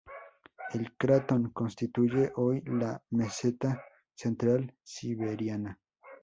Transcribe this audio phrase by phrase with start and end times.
[0.73, 3.85] El cratón constituye hoy la Meseta
[4.15, 5.79] Central Siberiana.